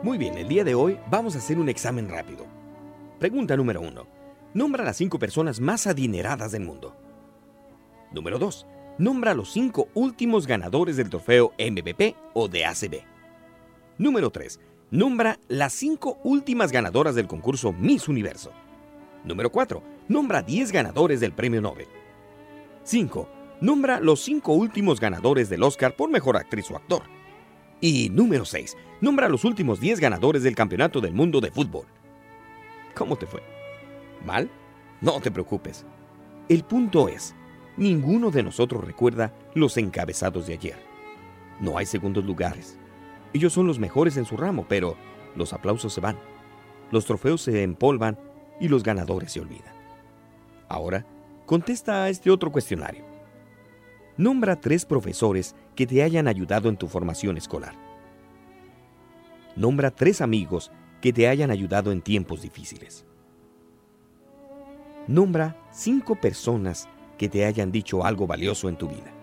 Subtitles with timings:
[0.00, 2.46] Muy bien, el día de hoy vamos a hacer un examen rápido.
[3.18, 4.06] Pregunta número 1.
[4.54, 6.96] Nombra las cinco personas más adineradas del mundo.
[8.12, 8.64] Número 2.
[8.98, 13.02] Nombra los cinco últimos ganadores del trofeo MVP o de ACB.
[13.98, 14.60] Número 3.
[14.92, 18.52] Nombra las cinco últimas ganadoras del concurso Miss Universo.
[19.24, 19.82] Número 4.
[20.06, 21.88] Nombra 10 ganadores del premio Nobel.
[22.84, 23.28] 5.
[23.60, 27.02] Nombra los cinco últimos ganadores del Oscar por mejor actriz o actor.
[27.80, 28.76] Y número 6.
[29.00, 31.86] Nombra los últimos 10 ganadores del Campeonato del Mundo de Fútbol.
[32.94, 33.42] ¿Cómo te fue?
[34.24, 34.50] ¿Mal?
[35.00, 35.86] No te preocupes.
[36.48, 37.34] El punto es,
[37.76, 40.76] ninguno de nosotros recuerda los encabezados de ayer.
[41.60, 42.78] No hay segundos lugares.
[43.32, 44.96] Ellos son los mejores en su ramo, pero
[45.36, 46.18] los aplausos se van,
[46.90, 48.18] los trofeos se empolvan
[48.60, 49.74] y los ganadores se olvidan.
[50.68, 51.06] Ahora,
[51.46, 53.04] contesta a este otro cuestionario.
[54.18, 57.76] Nombra tres profesores que te hayan ayudado en tu formación escolar.
[59.54, 63.06] Nombra tres amigos que te hayan ayudado en tiempos difíciles.
[65.06, 69.14] Nombra cinco personas que te hayan dicho algo valioso en tu vida.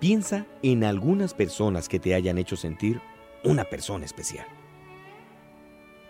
[0.00, 3.02] Piensa en algunas personas que te hayan hecho sentir
[3.44, 4.46] una persona especial.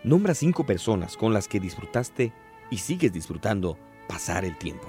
[0.05, 2.31] Nombra cinco personas con las que disfrutaste
[2.71, 4.87] y sigues disfrutando pasar el tiempo.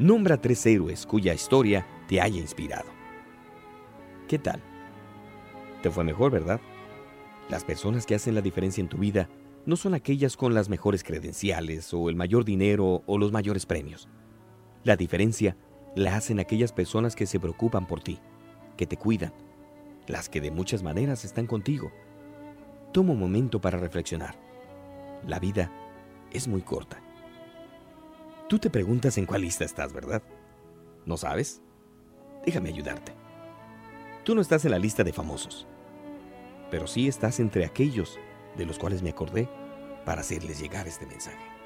[0.00, 2.88] Nombra tres héroes cuya historia te haya inspirado.
[4.28, 4.62] ¿Qué tal?
[5.82, 6.58] Te fue mejor, ¿verdad?
[7.50, 9.28] Las personas que hacen la diferencia en tu vida
[9.66, 14.08] no son aquellas con las mejores credenciales o el mayor dinero o los mayores premios.
[14.84, 15.54] La diferencia
[15.94, 18.20] la hacen aquellas personas que se preocupan por ti,
[18.78, 19.34] que te cuidan,
[20.06, 21.92] las que de muchas maneras están contigo.
[22.94, 24.34] Toma un momento para reflexionar.
[25.28, 25.70] La vida
[26.32, 27.02] es muy corta.
[28.50, 30.22] Tú te preguntas en cuál lista estás, ¿verdad?
[31.06, 31.62] ¿No sabes?
[32.44, 33.14] Déjame ayudarte.
[34.24, 35.66] Tú no estás en la lista de famosos
[36.70, 38.18] pero sí estás entre aquellos
[38.56, 39.48] de los cuales me acordé
[40.04, 41.59] para hacerles llegar este mensaje.